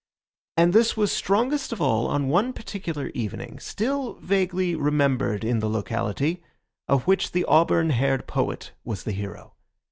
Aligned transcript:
And 0.57 0.73
this 0.73 0.97
was 0.97 1.11
strongest 1.11 1.71
of 1.71 1.79
all 1.79 2.07
on 2.07 2.27
one 2.27 2.53
particular 2.53 3.11
evening, 3.13 3.59
still 3.59 4.15
vaguely 4.15 4.73
remembered 4.73 5.43
in 5.43 5.59
the 5.59 5.69
locality, 5.69 6.41
of 6.87 7.03
which 7.05 7.33
the 7.33 7.45
auburn 7.45 7.91
haired 7.91 8.25
poet 8.25 8.71
was 8.83 9.03
the 9.03 9.11
hero. 9.11 9.53